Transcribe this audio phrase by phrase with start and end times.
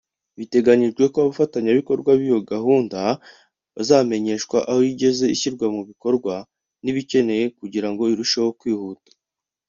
[0.37, 2.99] Biteganyijwe ko abafatanyabikorwa b’iyo gahunda
[3.75, 6.33] bazamenyeshwa aho igeze ishyirwa mu bikorwa
[6.83, 9.09] n’ibikeneye kugira ngo irusheho kwihuta